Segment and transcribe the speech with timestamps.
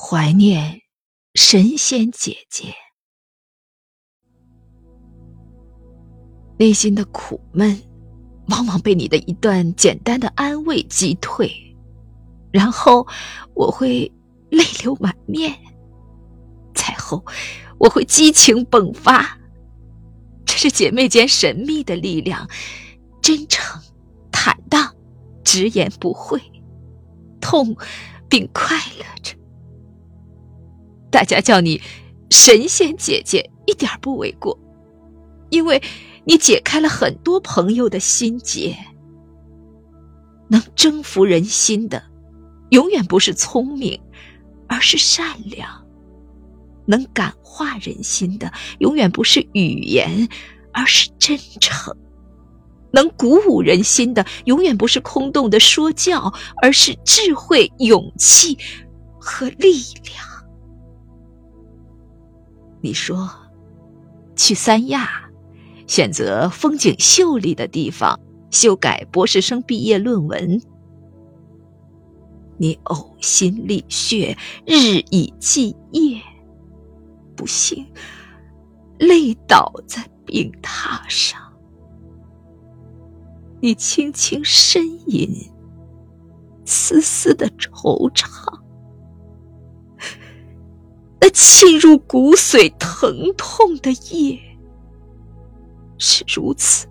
[0.00, 0.80] 怀念
[1.34, 2.72] 神仙姐姐，
[6.56, 7.76] 内心的苦闷
[8.46, 11.52] 往往被你的一段简单的安慰击退，
[12.52, 13.04] 然后
[13.54, 14.10] 我会
[14.50, 15.52] 泪流满面，
[16.72, 17.24] 再后
[17.76, 19.36] 我会激情迸发。
[20.46, 22.48] 这是姐妹间神秘的力量，
[23.20, 23.82] 真诚、
[24.30, 24.94] 坦荡、
[25.42, 26.40] 直言不讳，
[27.40, 27.76] 痛
[28.28, 29.36] 并快乐着。
[31.18, 31.82] 大家叫你
[32.30, 34.56] 神仙姐姐一点不为过，
[35.50, 35.82] 因为
[36.24, 38.78] 你解开了很多朋友的心结。
[40.46, 42.00] 能征服人心的，
[42.70, 44.00] 永远不是聪明，
[44.68, 45.66] 而是善良；
[46.86, 50.28] 能感化人心的，永远不是语言，
[50.72, 51.92] 而是真诚；
[52.92, 58.56] 能鼓舞人心的，永远不是空洞的说教，而是智慧、勇气
[59.18, 60.37] 和力量。
[62.80, 63.28] 你说，
[64.36, 65.08] 去三亚，
[65.86, 68.18] 选择风景秀丽的地方
[68.50, 70.60] 修改博士生毕业论文。
[72.56, 76.20] 你呕心沥血，日以继夜，
[77.36, 77.86] 不幸
[78.98, 81.40] 累倒在病榻上。
[83.60, 85.28] 你轻轻呻吟，
[86.64, 88.67] 丝丝的惆怅。
[91.20, 94.40] 那沁入骨髓、疼痛的夜
[95.98, 96.86] 是如此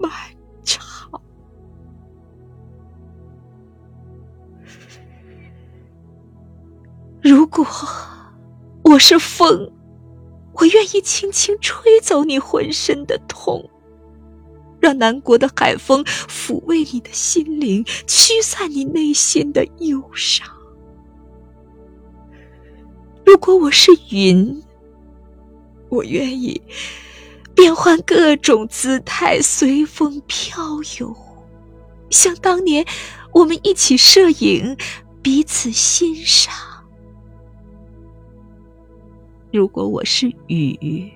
[0.00, 0.10] 漫
[0.62, 1.10] 长。
[7.22, 7.64] 如果
[8.82, 9.72] 我是风，
[10.52, 13.70] 我愿意轻轻吹走你浑身的痛，
[14.80, 20.46] 让南国的海风抚慰你的心灵，驱散你内心的忧伤。
[23.32, 24.62] 如果我是云，
[25.88, 26.60] 我愿意
[27.54, 31.16] 变换各种姿态，随风飘游，
[32.10, 32.84] 像当年
[33.32, 34.76] 我们一起摄影，
[35.22, 36.52] 彼此欣赏。
[39.50, 41.10] 如果我是雨，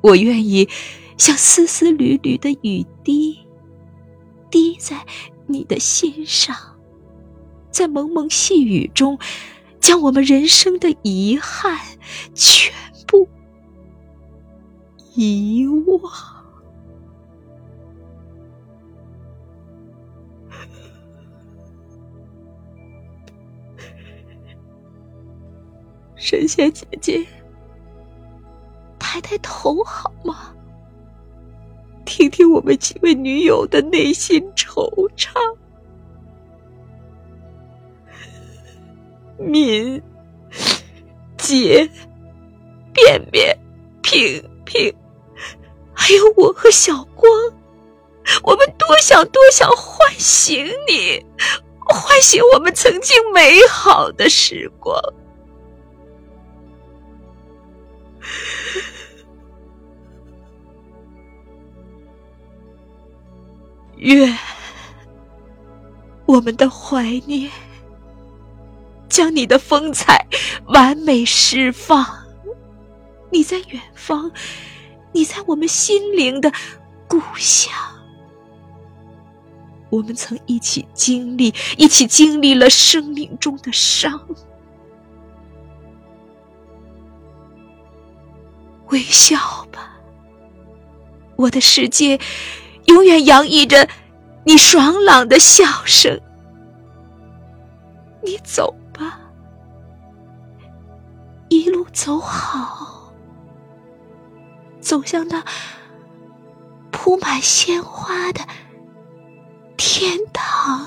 [0.00, 0.68] 我愿意
[1.16, 3.38] 像丝丝缕缕的雨滴，
[4.50, 5.06] 滴在
[5.46, 6.56] 你的心上，
[7.70, 9.16] 在蒙蒙细雨中。
[9.82, 11.78] 将我们人生的遗憾
[12.34, 12.72] 全
[13.06, 13.28] 部
[15.14, 16.00] 遗忘。
[26.14, 27.26] 神仙姐姐，
[28.98, 30.54] 抬抬头好吗？
[32.04, 35.32] 听听我们几位女友的内心惆怅。
[39.42, 40.02] 敏、
[41.36, 41.88] 洁、
[42.92, 43.58] 便便、
[44.02, 44.94] 平平，
[45.92, 47.30] 还有我和小光，
[48.42, 51.24] 我们多想多想唤醒你，
[51.80, 55.00] 唤醒我们曾经美好的时光。
[63.96, 64.36] 愿
[66.26, 67.50] 我们的怀念。
[69.12, 70.26] 将你的风采
[70.68, 72.06] 完美释放。
[73.30, 74.32] 你在远方，
[75.12, 76.50] 你在我们心灵的
[77.06, 77.70] 故乡。
[79.90, 84.18] 我们曾一起经历，一起经历了生命中的伤。
[88.88, 89.36] 微笑
[89.70, 89.94] 吧，
[91.36, 92.18] 我的世界
[92.86, 93.86] 永远洋溢着
[94.44, 96.18] 你爽朗的笑声。
[98.22, 98.74] 你走。
[101.52, 103.12] 一路走好，
[104.80, 105.44] 走向那
[106.90, 108.40] 铺满鲜花的
[109.76, 110.86] 天堂。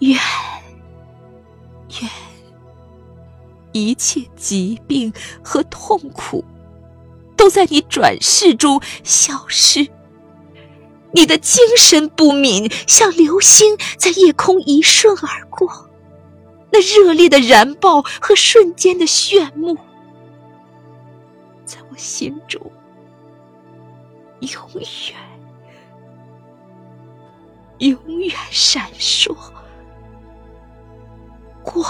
[0.00, 0.20] 愿
[2.02, 2.10] 愿
[3.72, 5.10] 一切疾病
[5.42, 6.44] 和痛苦
[7.34, 9.88] 都在你转世中消失。
[11.14, 15.88] 你的精神不泯，像流星在夜空一瞬而过。
[16.72, 19.76] 那热烈的燃爆和瞬间的炫目
[21.66, 22.60] 在我心中
[24.40, 25.14] 永远
[27.78, 29.36] 永远闪烁
[31.62, 31.84] 光